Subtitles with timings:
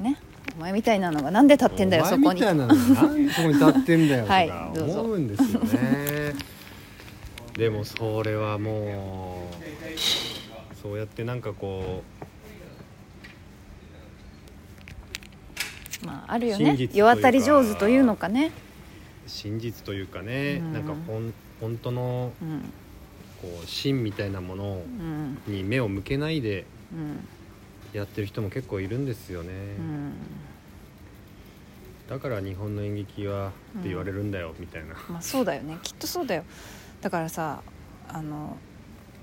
[0.00, 0.16] ね。
[0.56, 2.40] お前みたいなのがなんで立ってんだよおそこに。
[2.40, 6.34] そこに立ってんだよと はいか思うんですよね。
[7.56, 12.02] でもそれはもうそうやってなんかこ
[16.04, 16.64] まああるよね。
[16.64, 18.52] 真実というか世渡り上手というのかね。
[19.26, 20.72] う真実というかね、うん。
[20.72, 22.72] なんかほん本当のうん。
[23.42, 25.38] こう真みたいなものうん。
[25.46, 27.28] に目を向けないでうん
[27.92, 30.12] やってる人も結構いるんですよね、うん。
[32.08, 34.94] だから日本の演劇はって言われるんだよ、みたいな。
[35.08, 35.78] まあそうだよね。
[35.82, 36.44] きっとそうだよ。
[37.00, 37.62] だからさ
[38.08, 38.56] あの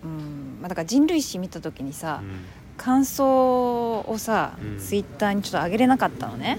[0.04, 0.58] うん。
[0.62, 2.22] まあだから人類史見た時にさ、
[2.78, 4.80] 感想をさ、うん。
[4.80, 6.58] ツイッターにちょっと上げれなかったのね。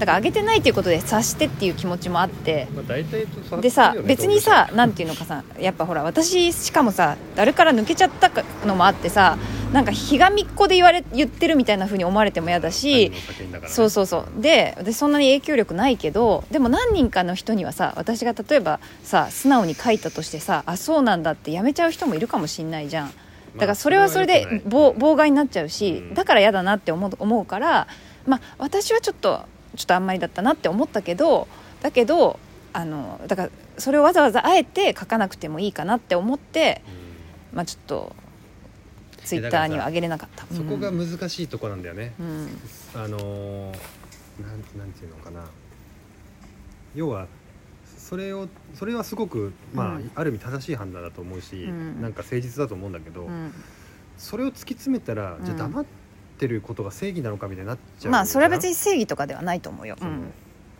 [0.00, 2.66] だから上げてないっていうことで察してっていう気持ちもあって。
[2.74, 8.30] まあ、大体とさでさ別にさなんていうのかさやっぱほら私しかもさ誰から抜けちゃった
[8.66, 9.36] のもあってさ
[9.72, 13.12] なんかひがみっこで言われ言ってるみたいな風に思われても嫌だし
[13.68, 14.42] そうそうそう。
[14.42, 23.12] で私そんなに影響力ないけどでも何人かの人にはさ私が例えばさ素直に書いたとしてさあそうなんだってやめちゃう人もいるかもしんないじゃん。
[23.54, 26.14] だからそれはそれで妨妨害になっちゃうし、うん。
[26.14, 27.86] だから嫌だなって思う思うから、
[28.26, 29.44] まあ、私はちょっと
[29.76, 31.46] ちょっとあんまりだったなって思ったけど
[31.80, 32.38] だけど
[32.72, 36.82] あのだからそれをわざわざあえて書かなくてもいいかなって思って、
[37.52, 38.16] まあ、ちょっと
[39.24, 40.46] ツイッターには上げれなかった。
[40.54, 40.98] そこがうん。
[40.98, 42.48] 難しいとこなんだよね、うん。
[42.94, 43.76] あのー
[44.40, 45.44] なんなんていうのかな。
[46.94, 47.26] 要は
[47.98, 50.10] それをそれはすごく、まあうん。
[50.14, 52.00] ある意味正しい判断だと思うし、うん。
[52.00, 53.52] なんか誠実だと思うんだけど、うん。
[54.16, 55.84] それを突き詰めたら、じゃあうん黙っ
[56.38, 59.96] てることが正義なのかみたいになっちゃうまあそれは別にに正義とかではないと思うよ。
[60.00, 60.32] うん。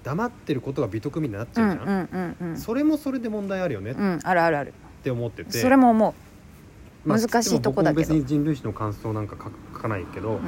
[0.02, 3.90] 黙ってることが美徳みたいになっちゃうじゃん、それもそれで問題あるよね。
[3.90, 4.72] っうんあるあるある。
[5.02, 6.29] て思ってて、それも思まあ
[7.06, 8.00] 難しいとこだけど。
[8.00, 9.36] 別に人類史の感想なんか
[9.74, 10.32] 書かないけど、う。
[10.34, 10.40] うん。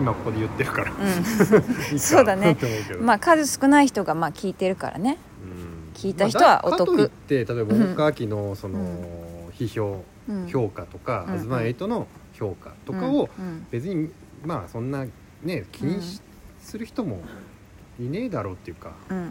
[0.00, 1.98] 今ここで言ってるから、うん。
[1.98, 2.56] そうだね。
[3.00, 5.18] まあ数少ない人がまあ聞いてるからね。
[5.42, 5.94] うん。
[5.94, 6.92] 聞いた人はお得。
[6.92, 9.48] まあって例えば大川明のその、うん。
[9.50, 10.46] 批評、うん。
[10.46, 11.42] 評価とか、うん。
[11.42, 13.66] 東エイトの評価とかをうん。
[13.70, 14.10] 別に
[14.44, 15.04] まあそんな
[15.42, 16.20] ね気にし
[16.60, 17.22] する人も
[17.98, 19.16] いねえだろうっていうかうん。
[19.16, 19.24] うん。
[19.24, 19.30] うん。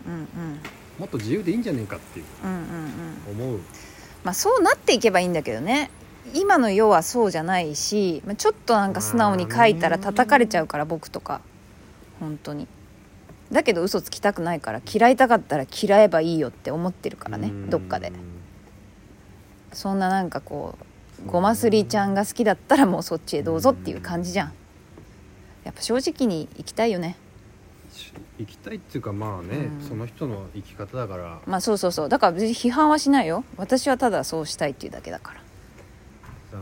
[1.00, 2.51] もっと自由でいいんじゃねえかっていううん。
[2.51, 2.57] うん。
[2.57, 3.45] うん。
[3.45, 3.59] 思う
[4.23, 5.89] まあそうなっていけばいいんだけどね。
[6.33, 11.41] 今の世はそうじゃないし、まあ、ちょっとなんか素直に書いたら叩かれちゃうから僕とか。
[12.19, 12.67] 本当に。
[13.51, 17.47] だけど嘘つきたくないから嫌いたかったら嫌えばいいよって思ってるからね。
[17.47, 17.69] うん。
[17.69, 18.11] どっかで。
[19.72, 20.77] そんななんかこ
[21.23, 24.53] うごますりちゃんが好きだったらもうそっちへどうぞっていう感じじゃん。
[25.63, 27.17] やっぱ正直に生きたいよね
[27.92, 29.88] し生きたいっていうかまあね、うん。
[29.88, 31.40] その人の生き方だから。
[31.46, 32.09] まあそうそうそう。
[32.09, 33.44] だから別に批判はしないよ。
[33.58, 35.42] 私はただそうしたいっていうだけだから。
[36.53, 36.56] あ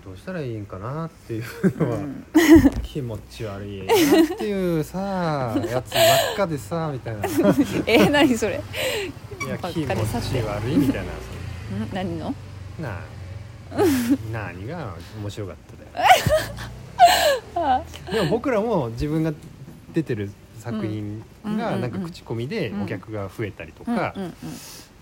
[0.00, 2.24] ーどうしたらいいんかなっていうのは、うん。
[2.82, 6.00] 気持ち悪いなっていうさやつば
[6.34, 7.26] っかでさ みたいな。
[7.26, 7.30] い
[7.86, 8.54] えー、何それ。
[8.54, 8.60] や
[9.60, 11.84] ばっ気持ち悪いみたいな。
[11.84, 11.90] ん？
[11.92, 12.34] 何の？
[12.80, 13.00] なあ。
[14.32, 15.56] 何が面白かっ
[15.92, 16.06] ただ
[17.76, 17.84] よ。
[18.12, 19.32] でも僕らも自分が
[19.92, 20.30] 出てる
[20.64, 24.30] 作品うんがなんか口コミでうんお客が増えたりとかうんっ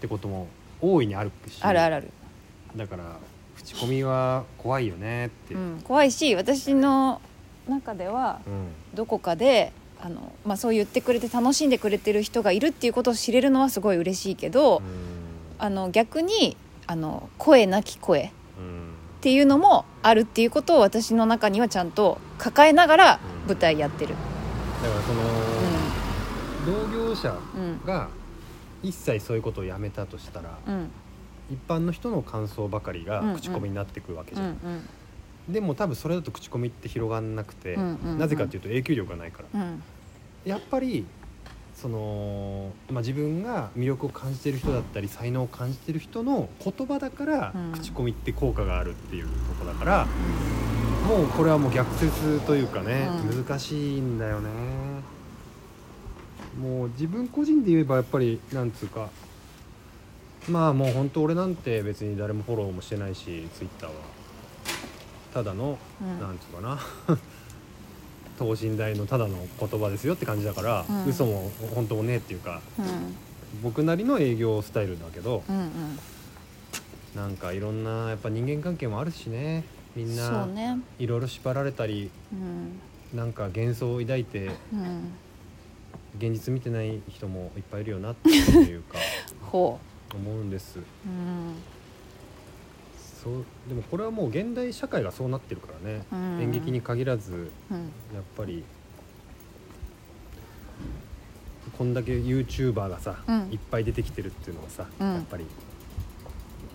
[0.01, 0.49] てことも
[0.81, 1.59] 大いにあるし。
[1.63, 2.11] あるあるある、
[2.77, 3.17] だから
[3.57, 5.77] 口コミは怖いよねって、ううん。
[5.77, 7.21] ん、怖いし私の
[7.69, 8.41] 中では
[8.95, 14.85] どこかであの、まあ、そう言ってくれて楽しんでくれてる人がいるっていうことを知れるのはすごい嬉しいけど、うん。
[15.61, 16.57] あの逆に
[16.89, 18.95] あの声なき声っうん。
[19.21, 24.17] ていうのもあるっていうことを私の中にはちゃんと抱えながらうん舞台やってる、
[24.83, 25.23] だからその、
[26.67, 27.39] 同業者
[27.87, 28.09] が
[28.83, 30.91] 一切そういうことをやめたとしたら、うん。
[31.51, 34.57] 一般の人の感想ばかりが口コミになってくるわけうじゃん、
[35.49, 39.61] でも多分それだと口コミって広がんなくて、なぜかっていうと影響力がないから。
[39.61, 39.83] うん。
[40.45, 41.07] やっぱり
[41.75, 50.07] その、まあ、自分が魅力を感じてる人だったり才能を感じてる人の言葉だから、口コミって効果があるっていうとこだから
[51.07, 53.45] もうこれはもう逆説というかね、うん。
[53.45, 54.49] 難しいんだよね。
[56.61, 59.09] もう自分個人で言えばやっぱりなんつうか
[60.49, 63.95] まあもう本当俺なんて別に誰もフォローもしてないしツイッターは。
[65.35, 66.21] ただの、うん。
[66.21, 66.79] なんつうかな。
[68.39, 71.07] 等身大のただの言葉ですよって感じだから、うん。
[71.07, 72.87] 嘘も本当もねえっていうかうん。
[73.63, 75.69] 僕なりの営業スタイルだけどうんうん。
[77.15, 82.81] なんかいろんなやっぱ人間関係もあるしねみんそないろいろ縛られたりうん。
[83.17, 85.13] なんか幻想を抱いてうん。
[86.19, 88.99] 現実見てない人もいっぱいいるよなっていうか
[89.41, 89.79] ほ
[90.15, 90.79] 思うんです。
[90.79, 91.55] ううん。
[93.23, 96.43] そうでもこれはもう現代社会がそうなってるからね、うん。
[96.43, 97.79] 演劇に限らずうん。
[97.79, 98.65] やっぱり
[101.79, 103.49] こんだけ YouTuber がさ、うん。
[103.51, 105.13] いっぱい出てきてるっていうのはさ、うん。
[105.15, 105.47] やっぱり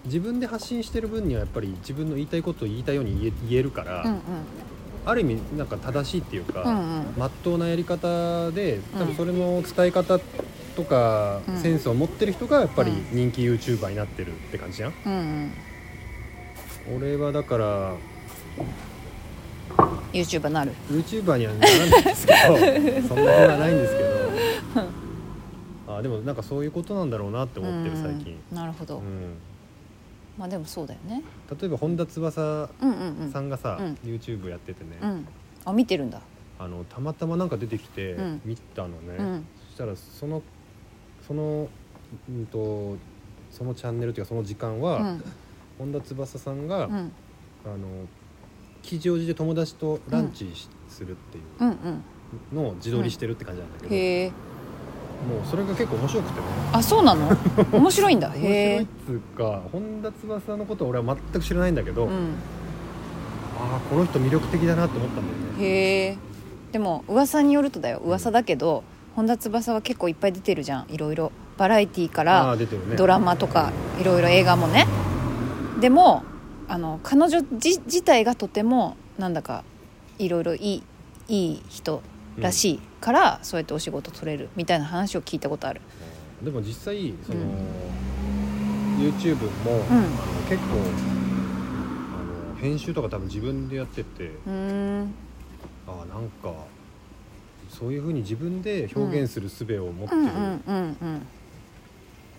[0.08, 4.20] 自分で発信してる分にはやっぱり自分の言いたいことを言いたいように言えるから、うんうん。
[5.06, 7.14] ある意味なんか正しいっていうか、うんうん。
[7.18, 9.08] まっとうなやり方で多うん。
[9.08, 10.20] 分それの伝え方
[10.76, 11.58] とか、うん。
[11.58, 15.52] センスを持ってる人がやっぱりうん人気 YouTuber になってるって感じじゃん、うん
[16.90, 16.98] うん。
[16.98, 17.94] 俺はだから
[20.14, 24.08] YouTuber なる？YouTuber にはならないんですけど そんなことはないんですけど。
[25.90, 28.58] あでもなんかそういうことなんだろうなって思ってる最近、うん。
[28.58, 29.38] なるほど、うん
[30.38, 31.24] まあでもそうだよね。
[31.60, 32.70] 例えば本田翼
[33.32, 33.98] さんがさ、うん。
[34.04, 35.28] YouTube やっててね、うん。
[35.66, 36.22] あ見てるんだ。
[36.60, 38.42] あのたまたまなんか出てきてうん。
[38.46, 39.46] 見たのね、うん。
[39.70, 40.42] そしたらその
[41.28, 41.68] その
[42.30, 42.98] うんと
[43.52, 45.24] そのチャンネルっていうかその時間は、うん。
[45.80, 47.12] 本田翼さんが、うん。
[47.66, 48.08] あの
[48.84, 54.36] 吉祥寺で友達とランチしするっていうのを自撮りしてるって感じなんだけど、
[55.28, 56.46] もうそれが結構面白くてね。
[56.72, 57.30] あそうなの？
[57.74, 58.28] 面白いんだ。
[58.30, 62.12] 面白いへえっつうか本田翼のことは俺は全く知らないんだけど、うん。
[63.60, 65.66] ああこの人魅力的だなって思ったんだよね。
[65.66, 66.18] へえ。
[66.72, 68.00] でも噂によるとだよ。
[68.06, 68.84] 噂だけど
[69.16, 70.86] 本田翼は結構いっぱい出てるじゃん。
[70.90, 71.32] いろいろ。
[71.58, 72.96] バラエティーかあらあ出てるね。
[72.98, 74.86] ドラマとかいろいろ映画もね。
[75.82, 76.22] でも
[76.68, 79.64] あの彼女自自体がとてもなんだか
[80.20, 80.84] いろいろいい
[81.28, 82.02] いい人
[82.38, 85.80] らしいから、そうやってお仕事取れるみたいな話を聞いたことある。
[86.44, 87.48] でも実際その、うん。
[89.00, 89.86] YouTube も、ん。
[89.88, 90.08] あの
[90.50, 90.74] 結構
[92.18, 94.50] あの編集とか多分自分でやってて、あ
[95.88, 96.54] あなんか
[97.70, 100.22] そういうふうに自分で表現する術を持ってる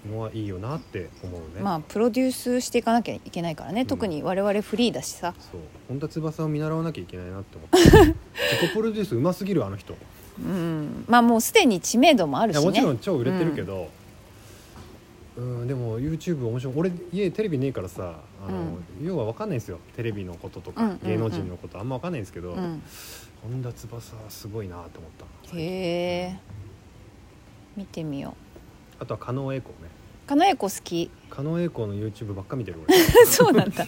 [0.06, 3.86] のはいいよなって思うね、まあプロデュースしていかなきゃいけないからね、ん。
[3.86, 5.32] 特に我々フリーだしさ。
[5.50, 5.60] そう。
[5.88, 7.78] 本田翼を見習わなきゃいけないなって思って。
[8.60, 9.96] 自己プロデュースうますぎるあの人
[10.44, 11.04] うん。
[11.08, 12.64] まあもうすでに知名度もあるしね。
[12.64, 13.88] もちろん超売れてるけど、
[15.36, 16.74] うん、でも YouTube 面白い。
[16.76, 19.78] 俺家テレビねえからさあの、要は分かんないんですよ。
[19.96, 21.08] テレビのこととか、うんうんうん。
[21.08, 21.78] 芸能人のこと。
[21.78, 22.82] あんま分かんないんですけど、うん。
[23.42, 25.10] 本田翼はすごいなと思っ
[25.50, 26.38] たへえ。
[27.76, 28.34] 見てみよ
[28.98, 29.74] あとは狩野英孝ね。
[29.84, 29.97] う
[30.28, 31.10] 狩野英孝好き。
[31.30, 32.98] 狩野英孝の YouTube ばっか見てる俺。
[33.24, 33.86] そうなんだ。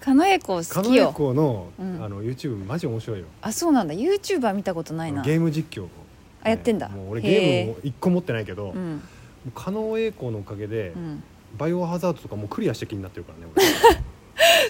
[0.00, 2.02] 狩野英孝好狩野英きよ孝の,、うん。
[2.02, 3.26] あの YouTube マジ面白いよ。
[3.42, 3.92] あそうなんだ。
[3.92, 5.20] YouTuber 見たことないな。
[5.20, 5.88] ゲーム実況を。
[6.42, 6.88] あやってんだ。
[6.88, 9.02] もう俺ゲームも一個持ってないけど、もうん
[9.46, 11.22] う狩野英孝のおかげで、うん。
[11.58, 13.64] バイオハザードとかもうクリアして気になってるからね俺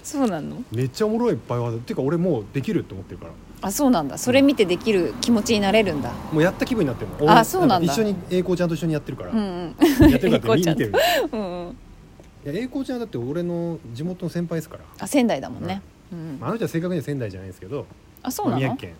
[0.04, 0.62] そうなの？
[0.70, 3.32] めっちゃおもろいバイオハザードっていうか俺もうできるって思ってるから。
[3.62, 4.18] あそうなんだ。
[4.18, 6.12] それ見てできる気持ちになれるんだ。
[6.30, 7.30] もうやった気分になってるの。
[7.30, 7.88] あ俺そうなんだ。
[7.88, 10.10] か一緒に栄光ちゃんと一緒にやってるから、うんうん。
[10.10, 10.92] やってるからって見てる。
[11.32, 11.76] うんうん。
[12.44, 15.80] いや栄光ちゃんだって俺の地元の先輩ですから、あ仙台だもんね。
[16.12, 16.36] うん。
[16.38, 17.86] まあ、あの人は正確には仙台じゃないんですけど。
[18.22, 18.60] あそうなの？
[18.60, 18.96] まあ宮城県、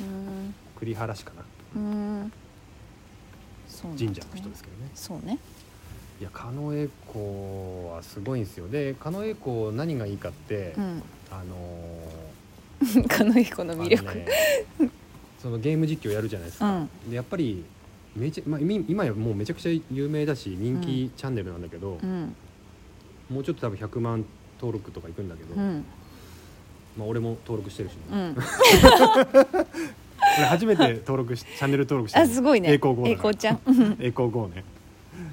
[0.00, 0.54] うん、うん。
[0.78, 1.42] 栗原市かな。
[1.76, 2.32] うん。
[3.98, 4.90] 神社の人ですけどね。
[4.94, 5.38] そうね
[6.24, 8.66] いや狩野英孝はすごいんですよ。
[8.66, 11.02] で狩野英孝何がいいかって、うん。
[11.30, 14.14] あの 狩野英孝のー魅力。
[14.14, 14.26] ね
[15.42, 17.10] そのゲーム実況やるじゃないですか、うん。
[17.10, 17.62] でやっぱり
[18.16, 22.34] めちゃ、まあ、今今やもうめちゃくちゃ有名だし人気チャンネルなんだけど、うん。
[23.28, 24.24] もうちょっと多分100万
[24.58, 25.84] 登録とかいくんだけど、うん。
[26.96, 27.98] まあ、俺も登録してるし、ね。
[28.10, 28.36] うん。
[30.38, 32.24] 俺初めて登録しチャンネル登録したの。
[32.24, 32.72] あすごいね。
[32.72, 33.60] 栄光号栄光ちゃん。
[33.66, 33.96] うん。
[34.00, 34.64] 栄光号ね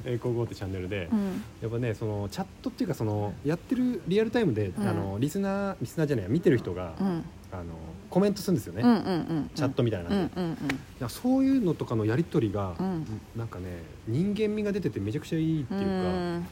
[0.05, 1.43] 栄光号ってチャンネルで、うん。
[1.61, 4.87] やっぱねそのチャットっていうかそのやってるリアルタイムで、うん。
[4.87, 7.23] あのリスナーリスナーじゃないや見てる人が、うん。
[7.51, 7.63] あの
[8.09, 8.97] コメントするんですよね、うんうんう
[9.41, 10.57] んチャットみたいなうんうん
[11.01, 13.21] うんそういうのとかのやり取りが、うん。
[13.35, 16.47] なんかね人間味が出ててめちゃくちゃいいっていうか、うん。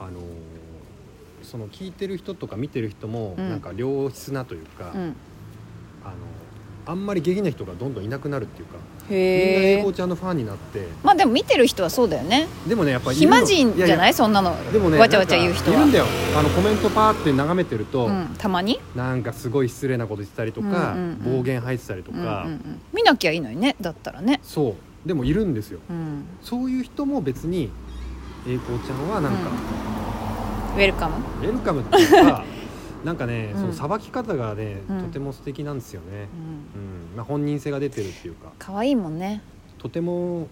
[0.00, 0.20] あの
[1.42, 3.48] その聞いてる人とか見てる人も、うん。
[3.48, 5.16] なんか良質なというか、うん。
[6.04, 6.14] あの
[6.88, 8.78] あんまり下品な人がどんどんいなくなるっていうか
[9.10, 12.48] みんなへえ栄光ちゃんのファンになってまあでも見てる人はそうだよね。
[12.66, 14.06] でもねやっぱり暇人じゃない？
[14.08, 14.52] やそんなの。
[14.52, 15.76] やでもねわちゃわちゃ言う人は。
[15.76, 16.06] いるんだよ。
[16.34, 18.34] あのコメントパーって眺めてると、うん。
[18.38, 18.80] たまに？
[18.96, 21.36] なんかすごい失礼なこと言ってたりとか、うんうんうん。
[21.36, 22.80] 暴言吐いてたりとか、うんうんうん。
[22.94, 24.40] 見なきゃいいのにねだったらね。
[24.42, 24.74] そう。
[25.06, 25.80] でもいるんですよ。
[25.90, 26.24] うん。
[26.42, 27.70] そういう人も別に
[28.48, 29.50] 栄光ちゃんはなんか、
[30.74, 31.16] ウェルカム？
[31.16, 32.44] ウェルカムっていうか
[33.04, 33.60] なんかね、うん。
[33.60, 35.02] そのさばき方がね、うん。
[35.04, 36.28] とても素敵なんですよね、
[36.76, 36.80] うん。
[36.80, 37.16] うん。
[37.16, 38.52] まあ、本人性が出てるっていうか。
[38.58, 39.42] 可愛いもんね。
[39.78, 40.48] とても、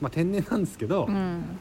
[0.00, 1.58] まあ、天然なんですけど、うん。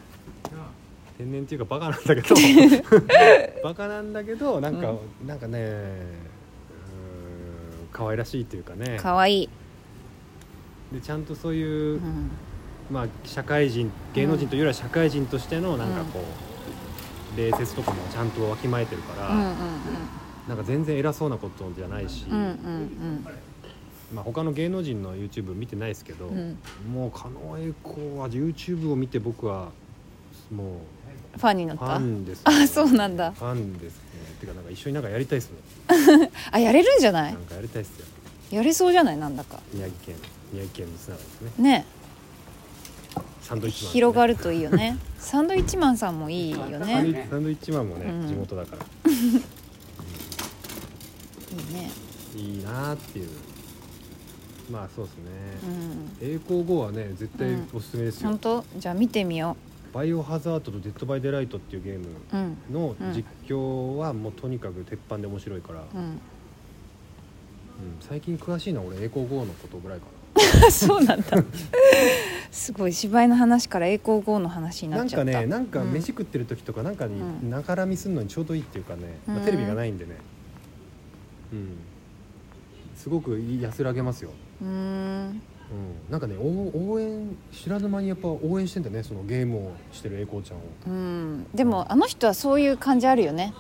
[1.18, 2.34] 天然っていうかバカなんだけど
[3.62, 4.94] バカなんだけどなんか、
[5.28, 6.30] なんかね
[7.92, 8.98] 可愛らしいっていうかね。
[9.02, 9.50] 可愛い。
[10.94, 12.32] でちゃんとそういう、うん。
[12.90, 16.49] まあ、社会人芸能人というよりは社会人としてのなんかこう、
[17.46, 19.54] 礼節とかもちゃんとわきまえてるから、うんうん
[20.48, 23.26] なんか全然偉そうなことじゃないし、うんうんうん。
[24.16, 26.58] まあ他の芸能人の YouTube 見てないですけど、うん。
[26.92, 29.70] もう狩野英孝は YouTube を見て僕は
[30.52, 30.82] も
[31.38, 33.32] ファンになっうファたンです、あそうなんだ。
[33.32, 34.02] ファンですね。
[34.42, 36.32] てかなんか一緒になんかやりたいっすね。
[36.52, 37.34] あやれるんじゃない？
[37.34, 38.06] なんかやりたいっすよ。
[38.50, 39.18] やれそうじゃない？
[39.18, 39.60] なんだか。
[39.72, 40.16] 宮城県
[40.52, 41.64] 宮城県につながりですね。
[41.64, 41.86] ね
[43.50, 45.00] サンドイッチマン、広がるといいよね。
[45.18, 47.28] サンドイッチマンさんもいいよね。
[47.32, 48.28] サンドイッチマンもね、うん。
[48.28, 48.86] 地元だから。
[49.12, 49.18] いい
[51.74, 51.90] ね。
[52.36, 53.30] いいなーっていう。
[54.72, 55.24] まあそうですね、
[56.22, 56.30] うん。
[56.30, 58.64] 栄光5はね絶対おすすめですよ、本当？
[58.78, 59.58] じゃあ見てみよ
[59.92, 66.02] バイオハザードとデッドバイデライトっていうゲームううんの実況はもうとにかく鉄板で面白いから、うん。
[66.02, 66.20] うん。
[68.00, 70.06] 最近詳しいのは俺栄光5のことぐらいか
[70.72, 71.26] そうなんだ。
[72.52, 75.32] すごい芝居の話から栄光号の話にななんなっちゃった。
[75.34, 77.50] かねなんかうん飯食ってる時とかなんかにうん。
[77.50, 80.12] ながら見するのにちょうどいいっていうかね、まあうんテレビがないんでね。
[81.54, 81.78] うん。
[82.96, 84.32] すごく安らげますよ、
[84.62, 85.42] うーん。
[85.72, 90.62] うん、なんかね応応援知らぬ間にやっぱ応援してんだねそのゲームをしてる栄光ちゃんを。
[90.88, 91.48] うん。
[91.54, 93.54] でもあの人はそういう感じあるよね。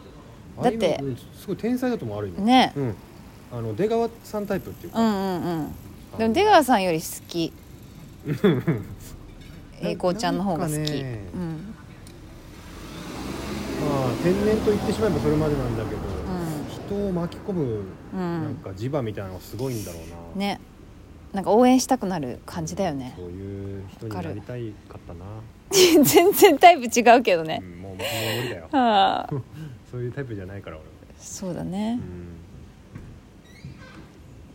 [0.61, 1.01] だって。
[1.39, 2.41] すごい天才だと思うある意味。
[2.41, 2.73] ね。
[2.75, 2.95] うん。
[3.51, 5.75] あの出川さんタイプっていうか、うんうんうん
[6.17, 7.53] でも出川さんより好き。
[9.81, 11.73] 栄光ちゃんの方が好き、ねうん。
[13.79, 16.03] まあ天然と言ってしまえばそれまでなんだけど、う
[16.69, 17.65] 人を巻き込むん
[18.13, 18.43] うん。
[18.43, 20.59] なんか磁場みたいなのがすごいんだろうな、ね。
[21.33, 23.13] なんか応援したくなる感じだよね。
[23.15, 25.25] そういう人になりたいかったな、
[26.03, 27.61] 全然タイプ違うけどね。
[27.63, 27.97] う、ん、もうもう
[28.37, 28.67] 無理だよ。
[28.71, 29.29] はあ。
[29.89, 30.91] そういうタイプじゃないから俺は。
[31.17, 31.99] そうだね。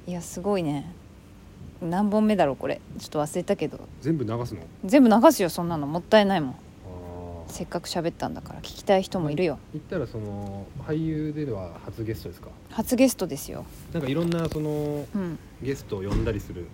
[0.07, 0.13] うん。
[0.13, 0.93] いやすごいね
[1.85, 2.81] 何本目だろうこれ。
[2.99, 3.79] ちょっと忘れたけど。
[4.01, 4.61] 全部流すの？
[4.85, 5.87] 全部流すよそんなの。
[5.87, 6.57] もったいないもん。
[7.47, 9.59] せっかく喋ったんだから聞きたい人もいるよ。
[9.73, 12.49] 言ったらその俳優では初ゲストですか？
[12.71, 13.65] 初ゲストですよ。
[13.93, 15.39] なんかいろんなそのうん。
[15.63, 16.67] ゲストを呼んだりする